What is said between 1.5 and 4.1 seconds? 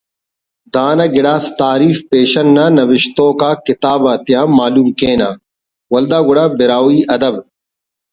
تعریف پیشن نا نوشتوک آتا کتاب